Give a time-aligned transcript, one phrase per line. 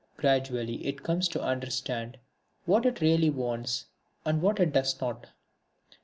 [0.17, 2.17] Gradually it comes to understand
[2.65, 3.85] what it really wants
[4.25, 5.27] and what it does not.